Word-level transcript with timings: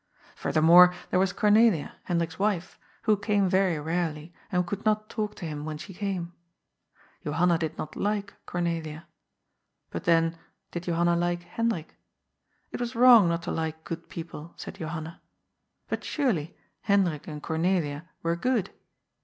Furthermore, 0.35 0.95
there 1.11 1.19
was 1.19 1.31
Cornelia, 1.31 1.93
Hendrik's 2.05 2.39
wife, 2.39 2.79
who 3.03 3.15
came 3.15 3.47
very 3.47 3.79
rarely, 3.79 4.33
and 4.51 4.59
who 4.63 4.67
could 4.67 4.83
not 4.83 5.11
talk 5.11 5.35
to 5.35 5.45
him 5.45 5.63
when 5.63 5.77
she 5.77 5.93
came. 5.93 6.33
Johanna 7.23 7.59
did 7.59 7.77
not 7.77 7.95
like 7.95 8.33
Cornelia. 8.47 9.05
But 9.91 10.05
then, 10.05 10.39
did 10.71 10.85
Jo 10.89 10.95
hanna 10.95 11.15
like 11.15 11.43
Hendrik? 11.43 11.95
It 12.71 12.79
was 12.79 12.95
wrong 12.95 13.29
not 13.29 13.43
to 13.43 13.51
like 13.51 13.83
good 13.83 14.09
people, 14.09 14.55
said 14.57 14.73
Johanna. 14.79 15.21
But, 15.87 16.03
surely, 16.03 16.57
Hendrik 16.81 17.27
and 17.27 17.43
Cornelia 17.43 18.09
were 18.23 18.35
good. 18.35 18.71